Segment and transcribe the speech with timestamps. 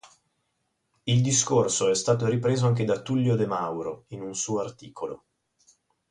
[1.03, 5.25] Il discorso è stato ripreso anche da Tullio De Mauro, in un suo articolo.